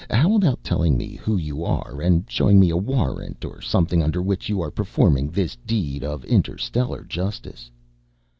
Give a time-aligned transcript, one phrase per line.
[0.09, 4.19] How about telling me who you are and showing me a warrant or something under
[4.19, 7.69] which you are performing this deed of interstellar justice."